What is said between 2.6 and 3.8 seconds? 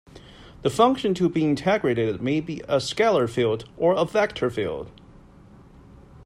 a scalar field